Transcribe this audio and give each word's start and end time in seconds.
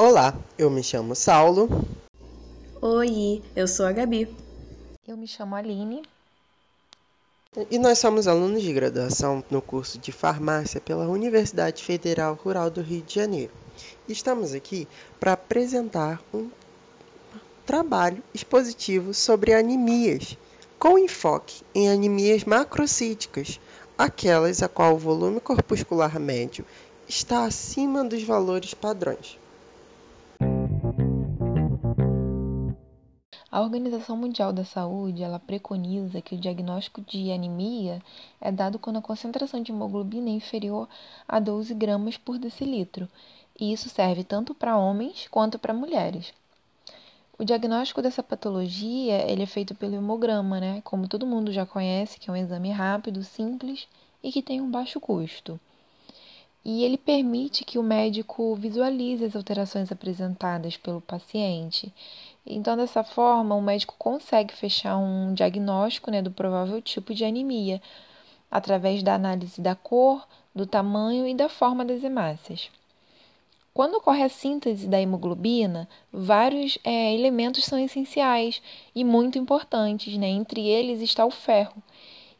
Olá, 0.00 0.32
eu 0.56 0.70
me 0.70 0.80
chamo 0.80 1.12
Saulo. 1.16 1.68
Oi, 2.80 3.42
eu 3.56 3.66
sou 3.66 3.84
a 3.84 3.90
Gabi. 3.90 4.32
Eu 5.08 5.16
me 5.16 5.26
chamo 5.26 5.56
Aline. 5.56 6.02
E 7.68 7.78
nós 7.80 7.98
somos 7.98 8.28
alunos 8.28 8.62
de 8.62 8.72
graduação 8.72 9.42
no 9.50 9.60
curso 9.60 9.98
de 9.98 10.12
farmácia 10.12 10.80
pela 10.80 11.08
Universidade 11.08 11.82
Federal 11.82 12.34
Rural 12.34 12.70
do 12.70 12.80
Rio 12.80 13.02
de 13.02 13.12
Janeiro. 13.12 13.52
Estamos 14.08 14.54
aqui 14.54 14.86
para 15.18 15.32
apresentar 15.32 16.22
um 16.32 16.48
trabalho 17.66 18.22
expositivo 18.32 19.12
sobre 19.12 19.52
anemias, 19.52 20.38
com 20.78 20.96
enfoque 20.96 21.64
em 21.74 21.90
anemias 21.90 22.44
macrocíticas, 22.44 23.58
aquelas 23.98 24.62
a 24.62 24.68
qual 24.68 24.94
o 24.94 24.98
volume 24.98 25.40
corpuscular 25.40 26.20
médio 26.20 26.64
está 27.08 27.44
acima 27.44 28.04
dos 28.04 28.22
valores 28.22 28.72
padrões. 28.74 29.36
A 33.58 33.60
Organização 33.60 34.16
Mundial 34.16 34.52
da 34.52 34.64
Saúde, 34.64 35.24
ela 35.24 35.40
preconiza 35.40 36.22
que 36.22 36.36
o 36.36 36.38
diagnóstico 36.38 37.00
de 37.00 37.32
anemia 37.32 38.00
é 38.40 38.52
dado 38.52 38.78
quando 38.78 38.98
a 38.98 39.02
concentração 39.02 39.60
de 39.60 39.72
hemoglobina 39.72 40.28
é 40.28 40.32
inferior 40.32 40.88
a 41.26 41.40
12 41.40 41.74
gramas 41.74 42.16
por 42.16 42.38
decilitro, 42.38 43.08
e 43.58 43.72
isso 43.72 43.88
serve 43.88 44.22
tanto 44.22 44.54
para 44.54 44.78
homens 44.78 45.26
quanto 45.28 45.58
para 45.58 45.74
mulheres. 45.74 46.32
O 47.36 47.44
diagnóstico 47.44 48.00
dessa 48.00 48.22
patologia 48.22 49.28
ele 49.28 49.42
é 49.42 49.46
feito 49.46 49.74
pelo 49.74 49.96
hemograma, 49.96 50.60
né? 50.60 50.80
Como 50.84 51.08
todo 51.08 51.26
mundo 51.26 51.52
já 51.52 51.66
conhece, 51.66 52.20
que 52.20 52.30
é 52.30 52.32
um 52.32 52.36
exame 52.36 52.70
rápido, 52.70 53.24
simples 53.24 53.88
e 54.22 54.30
que 54.30 54.40
tem 54.40 54.60
um 54.60 54.70
baixo 54.70 55.00
custo. 55.00 55.58
E 56.64 56.84
ele 56.84 56.98
permite 56.98 57.64
que 57.64 57.78
o 57.78 57.82
médico 57.82 58.54
visualize 58.54 59.24
as 59.24 59.34
alterações 59.34 59.90
apresentadas 59.90 60.76
pelo 60.76 61.00
paciente 61.00 61.92
então, 62.48 62.76
dessa 62.76 63.04
forma, 63.04 63.54
o 63.54 63.60
médico 63.60 63.94
consegue 63.98 64.54
fechar 64.54 64.96
um 64.96 65.34
diagnóstico 65.34 66.10
né, 66.10 66.22
do 66.22 66.30
provável 66.30 66.80
tipo 66.80 67.14
de 67.14 67.24
anemia, 67.24 67.80
através 68.50 69.02
da 69.02 69.14
análise 69.14 69.60
da 69.60 69.74
cor, 69.74 70.26
do 70.54 70.66
tamanho 70.66 71.26
e 71.28 71.34
da 71.34 71.48
forma 71.48 71.84
das 71.84 72.02
hemácias. 72.02 72.70
Quando 73.74 73.98
ocorre 73.98 74.22
a 74.22 74.28
síntese 74.28 74.88
da 74.88 75.00
hemoglobina, 75.00 75.88
vários 76.12 76.78
é, 76.82 77.14
elementos 77.14 77.64
são 77.64 77.78
essenciais 77.78 78.60
e 78.94 79.04
muito 79.04 79.38
importantes, 79.38 80.16
né? 80.16 80.26
entre 80.26 80.66
eles 80.66 81.00
está 81.00 81.24
o 81.24 81.30
ferro, 81.30 81.80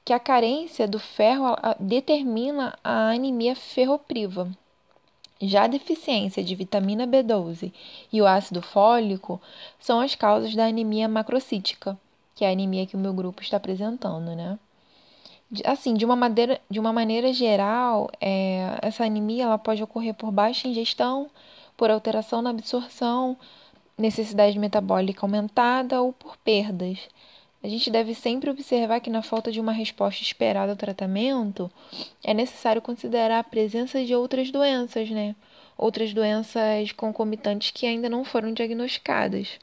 que 0.04 0.12
a 0.12 0.18
carência 0.18 0.88
do 0.88 0.98
ferro 0.98 1.54
determina 1.78 2.76
a 2.82 3.10
anemia 3.10 3.54
ferropriva. 3.54 4.50
Já 5.40 5.64
a 5.64 5.68
deficiência 5.68 6.42
de 6.42 6.54
vitamina 6.54 7.06
B12 7.06 7.72
e 8.12 8.20
o 8.20 8.26
ácido 8.26 8.60
fólico 8.60 9.40
são 9.78 10.00
as 10.00 10.14
causas 10.14 10.54
da 10.54 10.66
anemia 10.66 11.08
macrocítica, 11.08 11.96
que 12.34 12.44
é 12.44 12.48
a 12.48 12.52
anemia 12.52 12.86
que 12.86 12.96
o 12.96 12.98
meu 12.98 13.12
grupo 13.12 13.40
está 13.40 13.56
apresentando, 13.56 14.34
né? 14.34 14.58
Assim, 15.64 15.94
de 15.94 16.04
uma 16.04 16.16
maneira, 16.16 16.60
de 16.68 16.78
uma 16.78 16.92
maneira 16.92 17.32
geral, 17.32 18.10
é, 18.20 18.78
essa 18.82 19.04
anemia 19.04 19.44
ela 19.44 19.58
pode 19.58 19.82
ocorrer 19.82 20.12
por 20.14 20.30
baixa 20.30 20.68
ingestão, 20.68 21.30
por 21.76 21.90
alteração 21.90 22.42
na 22.42 22.50
absorção, 22.50 23.36
necessidade 23.96 24.58
metabólica 24.58 25.24
aumentada 25.24 26.00
ou 26.02 26.12
por 26.12 26.36
perdas. 26.38 26.98
A 27.62 27.66
gente 27.66 27.90
deve 27.90 28.14
sempre 28.14 28.50
observar 28.50 29.00
que, 29.00 29.10
na 29.10 29.20
falta 29.20 29.50
de 29.50 29.60
uma 29.60 29.72
resposta 29.72 30.22
esperada 30.22 30.72
ao 30.72 30.76
tratamento, 30.76 31.68
é 32.22 32.32
necessário 32.32 32.80
considerar 32.80 33.40
a 33.40 33.44
presença 33.44 34.04
de 34.04 34.14
outras 34.14 34.50
doenças, 34.52 35.10
né? 35.10 35.34
Outras 35.76 36.14
doenças 36.14 36.92
concomitantes 36.92 37.72
que 37.72 37.84
ainda 37.84 38.08
não 38.08 38.24
foram 38.24 38.52
diagnosticadas. 38.52 39.58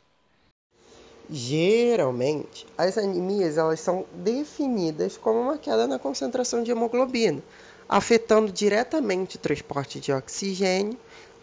Geralmente, 1.29 2.67
as 2.77 2.97
anemias 2.97 3.57
elas 3.57 3.79
são 3.79 4.05
definidas 4.13 5.17
como 5.17 5.39
uma 5.39 5.57
queda 5.57 5.87
na 5.87 5.97
concentração 5.97 6.63
de 6.63 6.71
hemoglobina, 6.71 7.41
afetando 7.87 8.51
diretamente 8.51 9.37
o 9.37 9.39
transporte 9.39 9.99
de 9.99 10.11
oxigênio 10.11 10.97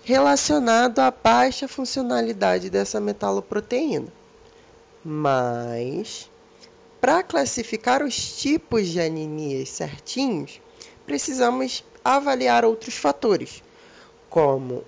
relacionado 0.04 0.98
à 0.98 1.10
baixa 1.10 1.66
funcionalidade 1.66 2.69
dessa 2.69 3.00
metaloproteína. 3.00 4.09
Mas 5.04 6.31
para 7.03 7.21
classificar 7.25 8.01
os 8.01 8.15
tipos 8.41 8.87
de 8.87 9.01
anemias 9.01 9.71
certinhos, 9.71 10.61
precisamos 11.05 11.85
avaliar 12.05 12.65
outros 12.65 12.95
fatores, 12.95 13.61
como 14.31 14.85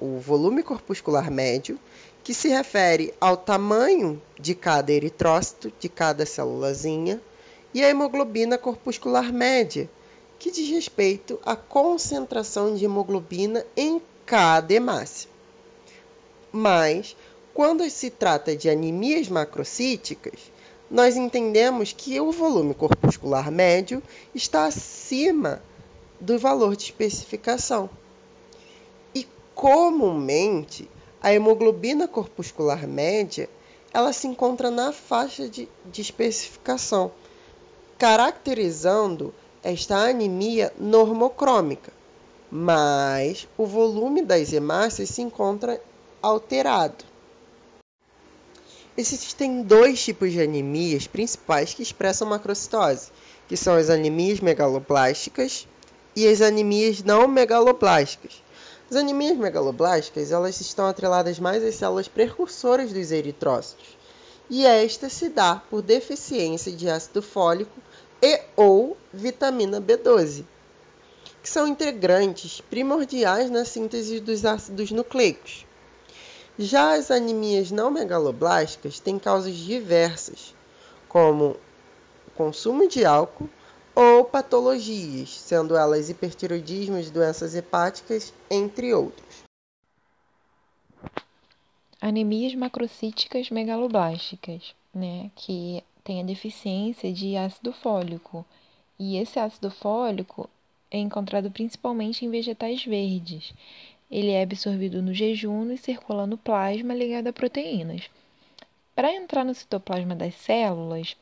o 0.00 0.18
volume 0.18 0.64
corpuscular 0.64 1.30
médio, 1.30 1.78
que 2.24 2.34
se 2.34 2.48
refere 2.48 3.14
ao 3.20 3.36
tamanho 3.36 4.20
de 4.36 4.52
cada 4.52 4.92
eritrócito, 4.92 5.72
de 5.78 5.88
cada 5.88 6.26
célulazinha, 6.26 7.20
e 7.72 7.84
a 7.84 7.88
hemoglobina 7.88 8.58
corpuscular 8.58 9.32
média, 9.32 9.88
que 10.40 10.50
diz 10.50 10.68
respeito 10.70 11.38
à 11.46 11.54
concentração 11.54 12.74
de 12.74 12.84
hemoglobina 12.84 13.64
em 13.76 14.02
cada 14.24 14.74
hemácia. 14.74 15.30
Mas, 16.50 17.16
quando 17.54 17.88
se 17.88 18.10
trata 18.10 18.56
de 18.56 18.68
anemias 18.68 19.28
macrocíticas, 19.28 20.55
nós 20.90 21.16
entendemos 21.16 21.92
que 21.92 22.20
o 22.20 22.30
volume 22.30 22.74
corpuscular 22.74 23.50
médio 23.50 24.02
está 24.34 24.66
acima 24.66 25.62
do 26.20 26.38
valor 26.38 26.76
de 26.76 26.84
especificação. 26.84 27.90
E 29.14 29.26
comumente, 29.54 30.88
a 31.20 31.32
hemoglobina 31.32 32.06
corpuscular 32.06 32.86
média 32.86 33.48
ela 33.92 34.12
se 34.12 34.26
encontra 34.26 34.70
na 34.70 34.92
faixa 34.92 35.48
de, 35.48 35.68
de 35.86 36.02
especificação, 36.02 37.10
caracterizando 37.96 39.32
esta 39.62 39.96
anemia 39.96 40.72
normocrômica, 40.78 41.92
mas 42.50 43.48
o 43.56 43.64
volume 43.64 44.22
das 44.22 44.52
hemácias 44.52 45.08
se 45.08 45.22
encontra 45.22 45.80
alterado. 46.22 47.04
Existem 48.98 49.62
dois 49.62 50.02
tipos 50.02 50.32
de 50.32 50.40
anemias 50.40 51.06
principais 51.06 51.74
que 51.74 51.82
expressam 51.82 52.28
macrocitose, 52.28 53.10
que 53.46 53.54
são 53.54 53.74
as 53.74 53.90
anemias 53.90 54.40
megaloblásticas 54.40 55.68
e 56.16 56.26
as 56.26 56.40
anemias 56.40 57.02
não 57.02 57.28
megaloblásticas. 57.28 58.42
As 58.90 58.96
anemias 58.96 59.36
megaloblásticas 59.36 60.32
elas 60.32 60.58
estão 60.62 60.86
atreladas 60.86 61.38
mais 61.38 61.62
às 61.62 61.74
células 61.74 62.08
precursoras 62.08 62.90
dos 62.90 63.12
eritrócitos, 63.12 63.98
e 64.48 64.64
esta 64.64 65.10
se 65.10 65.28
dá 65.28 65.56
por 65.56 65.82
deficiência 65.82 66.72
de 66.72 66.88
ácido 66.88 67.20
fólico 67.20 67.78
e 68.22 68.40
ou 68.56 68.96
vitamina 69.12 69.78
B12, 69.78 70.42
que 71.42 71.50
são 71.50 71.66
integrantes 71.66 72.62
primordiais 72.62 73.50
na 73.50 73.66
síntese 73.66 74.20
dos 74.20 74.46
ácidos 74.46 74.90
nucleicos. 74.90 75.65
Já 76.58 76.94
as 76.94 77.10
anemias 77.10 77.70
não 77.70 77.90
megaloblásticas 77.90 78.98
têm 78.98 79.18
causas 79.18 79.54
diversas, 79.54 80.54
como 81.08 81.56
consumo 82.34 82.88
de 82.88 83.04
álcool 83.04 83.48
ou 83.94 84.24
patologias, 84.24 85.30
sendo 85.30 85.76
elas 85.76 86.08
hipertiroidismo, 86.08 87.02
doenças 87.10 87.54
hepáticas, 87.54 88.32
entre 88.50 88.94
outros. 88.94 89.44
Anemias 92.00 92.54
macrocíticas 92.54 93.50
megaloblásticas, 93.50 94.74
né, 94.94 95.30
que 95.34 95.82
tem 96.04 96.20
a 96.20 96.24
deficiência 96.24 97.12
de 97.12 97.36
ácido 97.36 97.72
fólico. 97.72 98.46
E 98.98 99.16
esse 99.16 99.38
ácido 99.38 99.70
fólico 99.70 100.48
é 100.90 100.98
encontrado 100.98 101.50
principalmente 101.50 102.24
em 102.24 102.30
vegetais 102.30 102.84
verdes. 102.84 103.52
Ele 104.10 104.30
é 104.30 104.42
absorvido 104.42 105.02
no 105.02 105.12
jejum 105.12 105.70
e 105.72 105.76
circula 105.76 106.26
no 106.26 106.38
plasma 106.38 106.94
ligado 106.94 107.26
a 107.28 107.32
proteínas. 107.32 108.08
Para 108.94 109.12
entrar 109.12 109.44
no 109.44 109.54
citoplasma 109.54 110.14
das 110.14 110.34
células, 110.36 111.16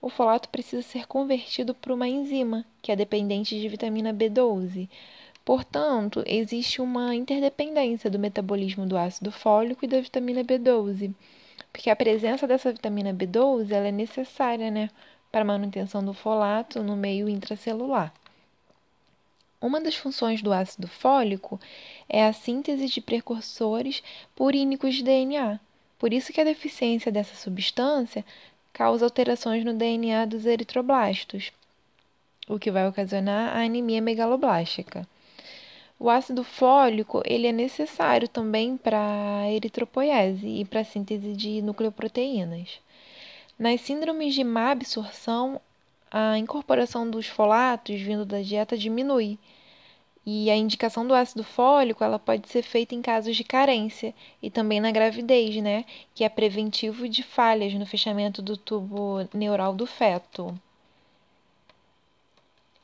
o 0.00 0.08
folato 0.08 0.48
precisa 0.48 0.82
ser 0.82 1.06
convertido 1.06 1.74
por 1.74 1.92
uma 1.92 2.08
enzima, 2.08 2.64
que 2.80 2.92
é 2.92 2.96
dependente 2.96 3.60
de 3.60 3.68
vitamina 3.68 4.14
B12. 4.14 4.88
Portanto, 5.44 6.22
existe 6.26 6.80
uma 6.80 7.14
interdependência 7.14 8.08
do 8.08 8.18
metabolismo 8.18 8.86
do 8.86 8.96
ácido 8.96 9.32
fólico 9.32 9.84
e 9.84 9.88
da 9.88 10.00
vitamina 10.00 10.44
B12, 10.44 11.12
porque 11.72 11.90
a 11.90 11.96
presença 11.96 12.46
dessa 12.46 12.72
vitamina 12.72 13.12
B12 13.12 13.70
ela 13.70 13.88
é 13.88 13.92
necessária 13.92 14.70
né, 14.70 14.90
para 15.30 15.42
a 15.42 15.44
manutenção 15.44 16.04
do 16.04 16.14
folato 16.14 16.82
no 16.82 16.96
meio 16.96 17.28
intracelular. 17.28 18.12
Uma 19.66 19.80
das 19.80 19.96
funções 19.96 20.40
do 20.40 20.52
ácido 20.52 20.86
fólico 20.86 21.58
é 22.08 22.24
a 22.24 22.32
síntese 22.32 22.86
de 22.86 23.00
precursores 23.00 24.00
purínicos 24.32 24.94
de 24.94 25.02
DNA. 25.02 25.58
Por 25.98 26.12
isso 26.12 26.32
que 26.32 26.40
a 26.40 26.44
deficiência 26.44 27.10
dessa 27.10 27.34
substância 27.34 28.24
causa 28.72 29.04
alterações 29.04 29.64
no 29.64 29.74
DNA 29.74 30.24
dos 30.26 30.46
eritroblastos, 30.46 31.50
o 32.48 32.60
que 32.60 32.70
vai 32.70 32.86
ocasionar 32.86 33.56
a 33.56 33.64
anemia 33.64 34.00
megaloblástica. 34.00 35.04
O 35.98 36.08
ácido 36.08 36.44
fólico 36.44 37.20
ele 37.24 37.48
é 37.48 37.52
necessário 37.52 38.28
também 38.28 38.76
para 38.76 39.00
a 39.40 39.50
eritropoiese 39.50 40.46
e 40.46 40.64
para 40.64 40.82
a 40.82 40.84
síntese 40.84 41.32
de 41.32 41.60
nucleoproteínas. 41.60 42.78
Nas 43.58 43.80
síndromes 43.80 44.32
de 44.32 44.44
má 44.44 44.70
absorção, 44.70 45.60
a 46.08 46.38
incorporação 46.38 47.10
dos 47.10 47.26
folatos 47.26 48.00
vindo 48.00 48.24
da 48.24 48.40
dieta 48.40 48.78
diminui. 48.78 49.36
E 50.28 50.50
a 50.50 50.56
indicação 50.56 51.06
do 51.06 51.14
ácido 51.14 51.44
fólico 51.44 52.02
ela 52.02 52.18
pode 52.18 52.48
ser 52.48 52.62
feita 52.62 52.96
em 52.96 53.00
casos 53.00 53.36
de 53.36 53.44
carência 53.44 54.12
e 54.42 54.50
também 54.50 54.80
na 54.80 54.90
gravidez, 54.90 55.54
né? 55.62 55.84
Que 56.14 56.24
é 56.24 56.28
preventivo 56.28 57.08
de 57.08 57.22
falhas 57.22 57.72
no 57.74 57.86
fechamento 57.86 58.42
do 58.42 58.56
tubo 58.56 59.28
neural 59.32 59.72
do 59.72 59.86
feto. 59.86 60.52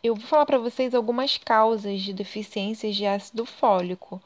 Eu 0.02 0.14
vou 0.14 0.24
falar 0.24 0.46
para 0.46 0.58
vocês 0.58 0.94
algumas 0.94 1.36
causas 1.36 2.00
de 2.00 2.12
deficiências 2.12 2.94
de 2.94 3.06
ácido 3.06 3.44
fólico. 3.44 4.22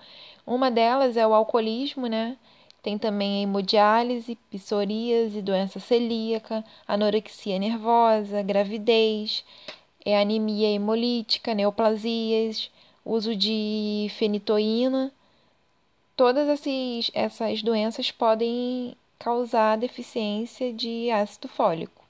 Uma 0.47 0.71
delas 0.71 1.17
é 1.17 1.27
o 1.27 1.35
alcoolismo, 1.35 2.07
né? 2.07 2.37
Tem 2.83 2.99
também 2.99 3.41
a 3.41 3.43
hemodiálise, 3.43 4.37
psoríase, 4.51 5.43
doença 5.43 5.81
celíaca, 5.81 6.63
anorexia 6.87 7.59
nervosa, 7.59 8.43
gravidez, 8.43 9.45
é 10.05 10.21
anemia 10.21 10.69
hemolítica, 10.69 11.53
neoplasias, 11.55 12.71
uso 13.07 13.37
de 13.37 14.11
fenitoína. 14.19 15.13
Todas 16.17 16.49
esses, 16.49 17.11
essas 17.15 17.63
doenças 17.63 18.11
podem 18.11 18.97
causar 19.19 19.79
deficiência 19.79 20.73
de 20.73 21.11
ácido 21.11 21.49
fólico. 21.49 22.05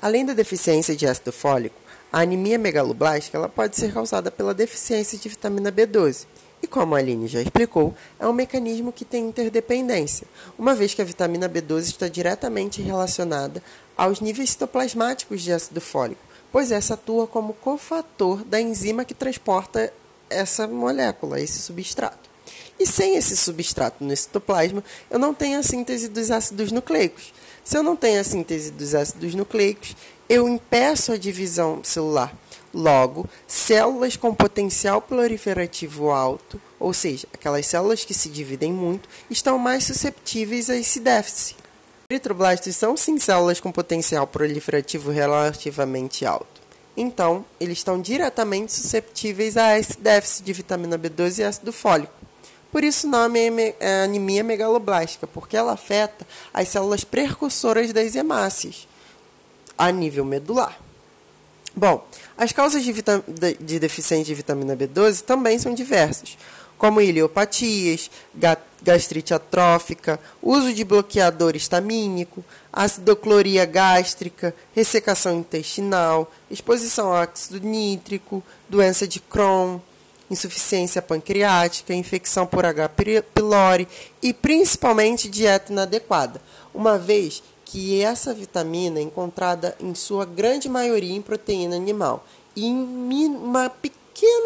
Além 0.00 0.24
da 0.24 0.32
deficiência 0.32 0.96
de 0.96 1.06
ácido 1.06 1.30
fólico, 1.30 1.80
a 2.10 2.22
anemia 2.22 2.58
megaloblástica 2.58 3.36
ela 3.36 3.48
pode 3.48 3.76
ser 3.76 3.92
causada 3.92 4.30
pela 4.30 4.54
deficiência 4.54 5.18
de 5.18 5.28
vitamina 5.28 5.70
B12. 5.70 6.26
E 6.62 6.66
como 6.66 6.94
a 6.94 6.98
Aline 6.98 7.26
já 7.26 7.42
explicou, 7.42 7.94
é 8.20 8.26
um 8.26 8.32
mecanismo 8.32 8.92
que 8.92 9.04
tem 9.04 9.26
interdependência, 9.26 10.26
uma 10.56 10.74
vez 10.74 10.94
que 10.94 11.02
a 11.02 11.04
vitamina 11.04 11.48
B12 11.48 11.80
está 11.82 12.08
diretamente 12.08 12.80
relacionada 12.80 13.62
aos 13.96 14.20
níveis 14.20 14.50
citoplasmáticos 14.50 15.42
de 15.42 15.52
ácido 15.52 15.80
fólico, 15.80 16.22
pois 16.52 16.70
essa 16.70 16.94
atua 16.94 17.26
como 17.26 17.54
cofator 17.54 18.44
da 18.44 18.60
enzima 18.60 19.04
que 19.04 19.14
transporta 19.14 19.92
Eritroblastos 42.12 42.76
são 42.76 42.94
sim 42.94 43.18
células 43.18 43.58
com 43.58 43.72
potencial 43.72 44.26
proliferativo 44.26 45.10
relativamente 45.10 46.26
alto. 46.26 46.60
Então, 46.94 47.42
eles 47.58 47.78
estão 47.78 47.98
diretamente 47.98 48.70
susceptíveis 48.74 49.56
a 49.56 49.78
esse 49.78 49.98
déficit 49.98 50.44
de 50.44 50.52
vitamina 50.52 50.98
B12 50.98 51.38
e 51.38 51.44
ácido 51.44 51.72
fólico. 51.72 52.12
Por 52.70 52.84
isso 52.84 53.06
o 53.06 53.10
nome 53.10 53.40
é, 53.40 53.76
é 53.80 54.04
anemia 54.04 54.44
megaloblástica, 54.44 55.26
porque 55.26 55.56
ela 55.56 55.72
afeta 55.72 56.26
as 56.52 56.68
células 56.68 57.02
precursoras 57.02 57.92
das 57.94 58.14
hemácias, 58.14 58.86
a 59.76 59.90
nível 59.90 60.24
medular. 60.24 60.78
Bom, 61.74 62.06
as 62.36 62.52
causas 62.52 62.84
de, 62.84 62.92
de 63.58 63.78
deficiência 63.78 64.26
de 64.26 64.34
vitamina 64.34 64.76
B12 64.76 65.22
também 65.22 65.58
são 65.58 65.72
diversas, 65.72 66.36
como 66.78 67.00
ileopatias, 67.00 68.10
gastrite 68.82 69.32
atrófica, 69.32 70.18
uso 70.42 70.72
de 70.72 70.84
bloqueador 70.84 71.54
histamínico, 71.54 72.44
acidocloria 72.72 73.64
gástrica, 73.64 74.54
ressecação 74.74 75.38
intestinal, 75.38 76.30
exposição 76.50 77.08
ao 77.08 77.22
ácido 77.22 77.60
nítrico, 77.66 78.42
doença 78.68 79.06
de 79.06 79.20
Crohn, 79.20 79.78
insuficiência 80.30 81.02
pancreática, 81.02 81.94
infecção 81.94 82.46
por 82.46 82.64
H. 82.64 82.90
pylori 83.34 83.86
e 84.22 84.32
principalmente 84.32 85.28
dieta 85.28 85.72
inadequada, 85.72 86.40
uma 86.74 86.98
vez 86.98 87.42
que 87.64 88.02
essa 88.02 88.34
vitamina 88.34 88.98
é 88.98 89.02
encontrada 89.02 89.76
em 89.80 89.94
sua 89.94 90.24
grande 90.24 90.68
maioria 90.68 91.14
em 91.14 91.22
proteína 91.22 91.76
animal 91.76 92.26
e 92.56 92.66
em 92.66 92.74
uma 92.74 93.70
pequena 93.70 94.01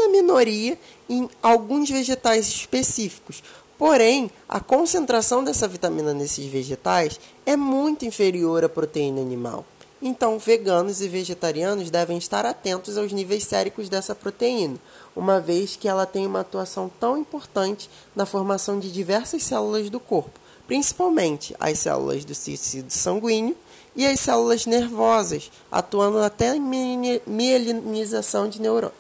minoria 0.09 0.79
em 1.09 1.29
alguns 1.43 1.91
vegetais 1.91 2.49
específicos. 2.49 3.43
Porém, 3.79 4.31
a 4.49 4.59
concentração 4.59 5.45
dessa 5.45 5.69
vitamina 5.69 6.15
nesses 6.15 6.47
vegetais 6.47 7.21
é 7.45 7.57
muito 7.57 8.05
inferior 8.05 8.65
à 8.65 8.69
proteína 8.69 9.21
animal. 9.21 9.65
Então, 10.01 10.39
veganos 10.39 11.01
e 11.01 11.09
vegetarianos 11.09 11.91
devem 11.91 12.19
estar 12.19 12.47
atentos 12.47 12.97
aos 12.97 13.13
níveis 13.13 13.45
séricos 13.45 13.89
dessa 13.89 14.15
proteína, 14.15 14.79
uma 15.15 15.41
vez 15.41 15.75
que 15.77 15.89
ela 15.89 16.07
tem 16.07 16.27
uma 16.27 16.41
atuação 16.41 16.91
tão 17.01 17.17
importante 17.17 17.89
na 18.15 18.27
formação 18.27 18.79
de 18.79 18.93
diversas 18.93 19.43
células 19.43 19.91
do 19.91 20.01
corpo 20.01 20.39
principalmente 20.67 21.55
as 21.61 21.79
células 21.79 22.25
do 22.25 22.35
tecido 22.35 22.91
sanguíneo 22.91 23.57
e 23.95 24.07
as 24.07 24.21
células 24.21 24.67
nervosas, 24.67 25.51
atuando 25.71 26.19
até 26.19 26.55
em 26.55 27.21
mielinização 27.27 28.49
de 28.49 28.61
neurônios. 28.61 28.95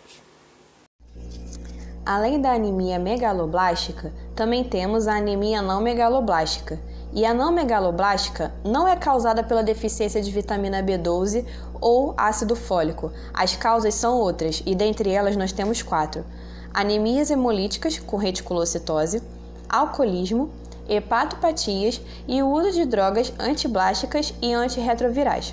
Além 2.07 2.41
da 2.41 2.53
anemia 2.53 3.01
megaloblástica, 3.01 4.13
também 4.33 4.63
temos 4.63 5.09
a 5.09 5.17
anemia 5.17 5.61
não 5.61 5.81
megaloblástica. 5.81 6.79
E 7.13 7.27
a 7.27 7.35
não 7.35 7.51
megaloblástica 7.51 8.55
não 8.65 8.87
é 8.87 8.95
causada 8.95 9.43
pela 9.43 9.65
deficiência 9.65 10.23
de 10.23 10.31
vitamina 10.31 10.81
B12 10.85 11.45
ou 11.81 12.15
ácido 12.17 12.55
fólico. 12.55 13.11
As 13.35 13.57
causas 13.57 13.93
são 13.95 14.21
outras, 14.21 14.63
e 14.65 14.73
dentre 14.73 15.11
elas 15.11 15.35
nós 15.35 15.51
temos 15.51 15.83
quatro: 15.83 16.25
anemias 16.73 17.29
hemolíticas 17.29 17.99
com 17.99 18.17
reticulocitose, 18.17 19.21
alcoolismo, 19.69 20.53
hepatopatias 20.89 22.01
e 22.29 22.41
o 22.41 22.49
uso 22.49 22.71
de 22.71 22.85
drogas 22.85 23.33
antiblásticas 23.37 24.33
e 24.41 24.55
antirretrovirais. 24.55 25.53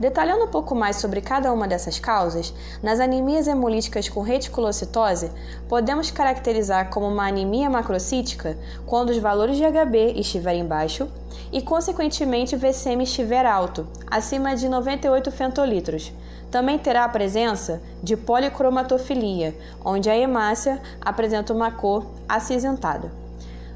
Detalhando 0.00 0.44
um 0.44 0.48
pouco 0.48 0.74
mais 0.74 0.96
sobre 0.96 1.20
cada 1.20 1.52
uma 1.52 1.68
dessas 1.68 2.00
causas, 2.00 2.54
nas 2.82 3.00
anemias 3.00 3.46
hemolíticas 3.46 4.08
com 4.08 4.22
reticulocitose, 4.22 5.30
podemos 5.68 6.10
caracterizar 6.10 6.88
como 6.88 7.06
uma 7.06 7.28
anemia 7.28 7.68
macrocítica 7.68 8.56
quando 8.86 9.10
os 9.10 9.18
valores 9.18 9.58
de 9.58 9.62
HB 9.62 10.14
estiverem 10.18 10.64
baixo 10.64 11.06
e, 11.52 11.60
consequentemente, 11.60 12.54
o 12.54 12.58
VCM 12.58 13.04
estiver 13.04 13.44
alto, 13.44 13.86
acima 14.10 14.56
de 14.56 14.70
98 14.70 15.30
fentolitros. 15.30 16.10
Também 16.50 16.78
terá 16.78 17.04
a 17.04 17.08
presença 17.08 17.82
de 18.02 18.16
policromatofilia, 18.16 19.54
onde 19.84 20.08
a 20.08 20.16
hemácia 20.16 20.80
apresenta 20.98 21.52
uma 21.52 21.70
cor 21.70 22.06
acinzentada. 22.26 23.12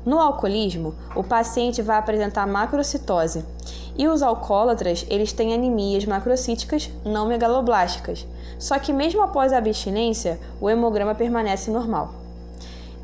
No 0.06 0.18
alcoolismo, 0.18 0.94
o 1.14 1.22
paciente 1.22 1.82
vai 1.82 1.98
apresentar 1.98 2.46
macrocitose 2.46 3.44
e 3.96 4.08
os 4.08 4.22
alcoólatras 4.22 5.06
eles 5.08 5.32
têm 5.32 5.54
anemias 5.54 6.04
macrocíticas 6.04 6.90
não 7.04 7.26
megaloblásticas, 7.26 8.26
só 8.58 8.78
que 8.78 8.92
mesmo 8.92 9.22
após 9.22 9.52
a 9.52 9.58
abstinência, 9.58 10.38
o 10.60 10.68
hemograma 10.68 11.14
permanece 11.14 11.70
normal. 11.70 12.14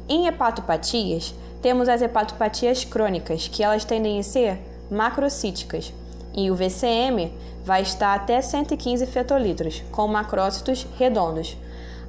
Em 0.09 0.27
hepatopatias, 0.27 1.35
temos 1.63 1.89
as 1.89 2.03
hepatopatias 2.03 2.85
crônicas, 2.85 3.47
que 3.49 3.63
elas 3.63 3.85
tendem 3.85 4.19
a 4.19 4.23
ser 4.23 4.59
macrocíticas, 4.91 5.93
e 6.35 6.51
o 6.51 6.55
VCM 6.55 7.33
vai 7.65 7.83
estar 7.83 8.15
até 8.15 8.41
115 8.41 9.07
fetolitros, 9.07 9.83
com 9.93 10.09
macrócitos 10.09 10.87
redondos. 10.99 11.57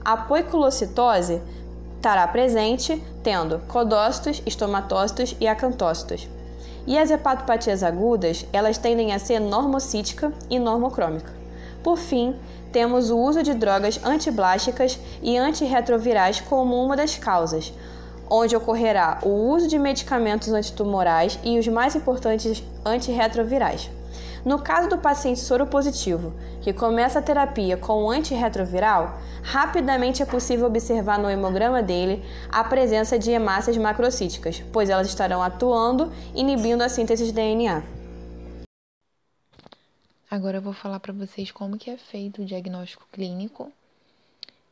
A 0.04 0.18
poiculocitose 0.18 1.42
estará 1.98 2.28
presente 2.28 3.02
tendo 3.22 3.60
codócitos, 3.68 4.42
estomatócitos 4.46 5.36
e 5.40 5.48
acantócitos. 5.48 6.28
E 6.86 6.98
as 6.98 7.12
hepatopatias 7.12 7.84
agudas, 7.84 8.46
elas 8.52 8.78
tendem 8.78 9.14
a 9.14 9.20
ser 9.20 9.40
normocítica 9.40 10.34
e 10.50 10.58
normocrômica. 10.58 11.32
Por 11.84 11.98
fim, 11.98 12.36
temos 12.72 13.10
o 13.10 13.18
uso 13.18 13.44
de 13.44 13.54
drogas 13.54 14.00
antiblásticas 14.04 15.00
e 15.22 15.38
antirretrovirais 15.38 16.40
como 16.40 16.84
uma 16.84 16.96
das 16.96 17.18
causas, 17.18 17.74
onde 18.30 18.56
ocorrerá 18.56 19.20
o 19.24 19.30
uso 19.30 19.68
de 19.68 19.78
medicamentos 19.78 20.50
antitumorais 20.50 21.38
e 21.44 21.60
os 21.60 21.68
mais 21.68 21.96
importantes 21.96 22.64
antirretrovirais. 22.86 23.90
No 24.44 24.60
caso 24.60 24.90
do 24.90 24.98
paciente 24.98 25.40
soropositivo, 25.40 26.34
que 26.62 26.74
começa 26.74 27.20
a 27.20 27.22
terapia 27.22 27.78
com 27.78 28.04
o 28.04 28.10
antirretroviral, 28.10 29.20
rapidamente 29.44 30.24
é 30.24 30.26
possível 30.26 30.66
observar 30.66 31.20
no 31.20 31.30
hemograma 31.30 31.84
dele 31.84 32.24
a 32.50 32.64
presença 32.64 33.20
de 33.20 33.30
hemácias 33.30 33.78
macrocíticas, 33.78 34.64
pois 34.74 34.90
elas 34.90 35.08
estarão 35.08 35.44
atuando, 35.44 36.12
inibindo 36.34 36.82
a 36.82 36.90
síntese 36.90 37.26
de 37.26 37.32
DNA. 37.32 37.84
Agora 40.30 40.58
eu 40.58 40.62
vou 40.62 40.74
falar 40.74 41.00
para 41.00 41.14
vocês 41.14 41.52
como 41.52 41.78
que 41.78 41.92
é 41.92 41.98
feito 41.98 42.42
o 42.42 42.46
diagnóstico 42.46 43.06
clínico. 43.12 43.72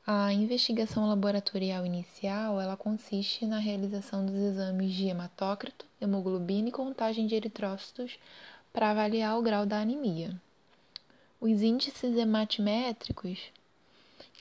A 0.07 0.33
investigação 0.33 1.07
laboratorial 1.07 1.85
inicial, 1.85 2.59
ela 2.59 2.75
consiste 2.75 3.45
na 3.45 3.59
realização 3.59 4.25
dos 4.25 4.35
exames 4.35 4.93
de 4.93 5.07
hematócrito, 5.07 5.85
hemoglobina 6.01 6.69
e 6.69 6.71
contagem 6.71 7.27
de 7.27 7.35
eritrócitos 7.35 8.17
para 8.71 8.91
avaliar 8.91 9.37
o 9.37 9.41
grau 9.41 9.65
da 9.65 9.79
anemia. 9.79 10.39
Os 11.39 11.61
índices 11.61 12.17
hematimétricos, 12.17 13.39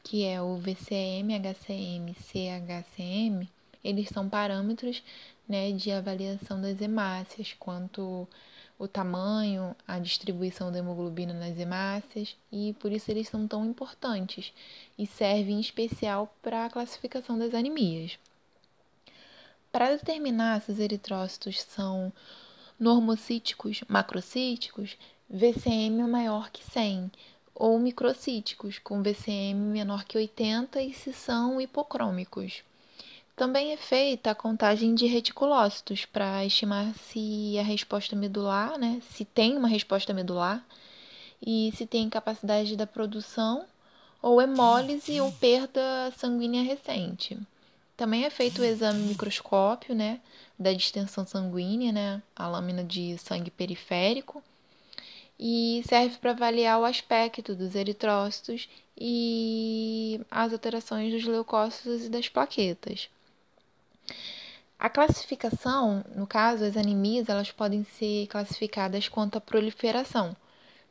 que 0.03 0.25
é 0.25 0.41
o 0.43 0.57
VCM, 0.57 1.35
HCM, 1.35 2.15
CHCM, 2.15 3.49
eles 3.85 4.09
são 4.09 4.29
parâmetros 4.29 5.03
né, 5.49 5.73
de 5.73 5.91
avaliação 5.91 6.61
das 6.61 6.81
hemácias, 6.81 7.55
quanto 7.59 8.29
o 8.79 8.87
tamanho, 8.87 9.75
a 9.87 9.99
distribuição 9.99 10.71
da 10.71 10.79
hemoglobina 10.79 11.35
nas 11.35 11.59
hemácias 11.59 12.37
e 12.53 12.75
por 12.75 12.93
isso 12.93 13.11
eles 13.11 13.29
são 13.29 13.47
tão 13.49 13.65
importantes 13.65 14.53
e 14.97 15.07
servem 15.07 15.57
em 15.57 15.61
especial 15.61 16.33
para 16.41 16.65
a 16.65 16.71
classificação 16.71 17.37
das 17.39 17.55
anemias. 17.55 18.19
Para 19.73 19.97
determinar 19.97 20.63
se 20.63 20.71
os 20.71 20.79
eritrócitos 20.79 21.61
são 21.61 22.13
normocíticos, 22.79 23.83
macrocíticos, 23.89 24.97
VCM 25.29 26.07
maior 26.09 26.51
que 26.51 26.65
100, 26.65 27.11
ou 27.55 27.79
microcíticos, 27.79 28.79
com 28.79 29.03
VCM 29.03 29.55
menor 29.73 30.05
que 30.05 30.17
80 30.17 30.81
e 30.81 30.95
se 30.95 31.13
são 31.13 31.61
hipocrômicos. 31.61 32.63
Também 33.35 33.73
é 33.73 33.77
feita 33.77 34.31
a 34.31 34.35
contagem 34.35 34.95
de 34.95 35.07
reticulócitos 35.07 36.05
para 36.05 36.45
estimar 36.45 36.93
se 36.95 37.57
a 37.59 37.63
resposta 37.63 38.17
medular, 38.17 38.79
né, 38.79 39.01
se 39.11 39.25
tem 39.25 39.57
uma 39.57 39.69
resposta 39.69 40.15
medular 40.15 40.65
e 41.41 41.73
se 41.77 41.87
tem 41.87 42.09
capacidade 42.09 42.77
da 42.77 42.87
produção 42.87 43.65
ou 44.21 44.43
hemólise 44.43 45.21
ou 45.21 45.31
perda 45.33 46.13
sanguínea 46.17 46.63
recente. 46.63 47.39
Também 47.99 48.25
é 48.25 48.31
feito 48.31 48.63
o 48.63 48.65
exame 48.65 49.09
microscópio, 49.09 49.93
né, 49.93 50.21
da 50.57 50.73
distensão 50.73 51.27
sanguínea, 51.27 51.91
né, 51.91 52.23
a 52.37 52.47
lâmina 52.47 52.85
de 52.85 53.19
sangue 53.19 53.51
periférico, 53.51 54.41
e 55.37 55.83
serve 55.85 56.17
para 56.19 56.31
avaliar 56.31 56.79
o 56.79 56.85
aspecto 56.85 57.57
dos 57.57 57.75
eritrócitos 57.75 58.69
e 58.97 60.21
as 60.31 60.53
alterações 60.53 61.13
dos 61.13 61.25
leucócitos 61.25 62.05
e 62.05 62.09
das 62.09 62.29
plaquetas. 62.29 63.11
A 64.79 64.89
classificação, 64.89 66.05
no 66.15 66.25
caso, 66.25 66.65
as 66.65 66.77
anemias, 66.77 67.29
elas 67.29 67.51
podem 67.51 67.83
ser 67.83 68.29
classificadas 68.29 69.09
quanto 69.09 69.39
à 69.39 69.41
proliferação, 69.41 70.37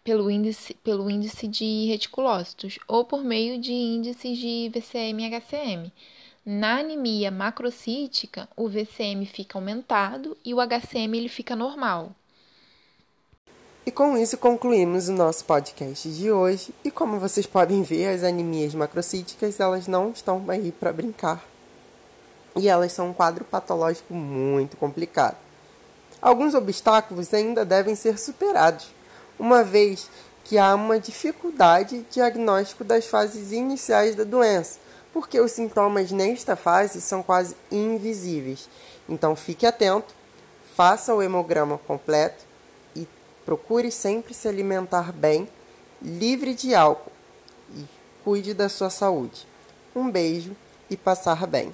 pelo 0.04 0.30
índice, 0.30 0.74
pelo 0.84 1.10
índice 1.10 1.48
de 1.48 1.86
reticulócitos 1.86 2.78
ou 2.86 3.06
por 3.06 3.24
meio 3.24 3.62
de 3.62 3.72
índices 3.72 4.38
de 4.38 4.70
VCM 4.74 5.24
e 5.24 5.40
HCM. 5.40 5.94
Na 6.50 6.80
anemia 6.80 7.30
macrocítica, 7.30 8.48
o 8.56 8.70
VCM 8.70 9.26
fica 9.26 9.58
aumentado 9.58 10.38
e 10.46 10.54
o 10.54 10.62
HCM 10.66 11.18
ele 11.18 11.28
fica 11.28 11.58
normal. 11.58 12.12
E 13.86 13.92
com 13.92 14.18
isso 14.18 14.38
concluímos 14.38 15.10
o 15.10 15.12
nosso 15.12 15.44
podcast 15.44 16.08
de 16.10 16.32
hoje. 16.32 16.74
E 16.86 16.90
como 16.90 17.20
vocês 17.20 17.46
podem 17.46 17.84
ver, 17.84 18.16
as 18.16 18.24
anemias 18.24 18.74
macrocíticas 18.74 19.60
elas 19.60 19.90
não 19.90 20.12
estão 20.12 20.42
aí 20.48 20.72
para 20.72 20.94
brincar 20.94 21.44
e 22.56 22.70
elas 22.70 22.94
são 22.94 23.10
um 23.10 23.14
quadro 23.14 23.44
patológico 23.44 24.14
muito 24.14 24.78
complicado. 24.78 25.36
Alguns 26.22 26.54
obstáculos 26.54 27.34
ainda 27.34 27.66
devem 27.66 27.94
ser 27.94 28.18
superados, 28.18 28.88
uma 29.38 29.66
vez 29.66 30.10
que 30.46 30.58
há 30.58 30.74
uma 30.76 30.98
dificuldade 30.98 32.06
diagnóstico 32.10 32.86
das 32.86 33.06
fases 33.06 33.52
iniciais 33.52 34.16
da 34.16 34.24
doença, 34.24 34.87
porque 35.18 35.40
os 35.40 35.52
sintomas 35.52 36.12
nesta 36.12 36.56
fase 36.56 37.02
são 37.02 37.24
quase 37.24 37.56
invisíveis. 37.72 38.70
Então 39.10 39.36
fique 39.36 39.66
atento, 39.66 40.14
faça 40.76 41.12
o 41.12 41.24
hemograma 41.24 41.80
completo 41.88 42.46
e 42.96 43.08
procure 43.44 43.90
sempre 43.90 44.36
se 44.36 44.48
alimentar 44.48 45.12
bem, 45.12 45.50
livre 46.00 46.54
de 46.54 46.76
álcool 46.76 47.12
e 47.76 47.84
cuide 48.24 48.54
da 48.54 48.70
sua 48.70 48.92
saúde. 48.92 49.48
Um 49.96 50.08
beijo 50.12 50.56
e 50.88 50.96
passar 50.96 51.48
bem. 51.48 51.74